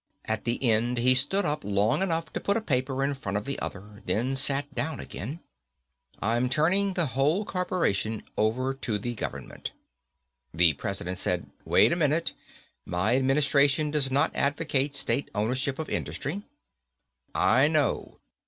[0.25, 3.45] At the end he stood up long enough to put a paper in front of
[3.45, 5.41] the other, then sat down again.
[6.19, 9.73] "I'm turning the whole corporation over to the government...."
[10.55, 12.33] The President said, "Wait a minute.
[12.83, 16.41] My administration does not advocate State ownership of industry."
[17.35, 18.17] "I know.